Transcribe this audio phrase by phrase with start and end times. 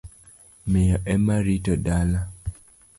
[0.71, 2.19] Miyo ema rito dala.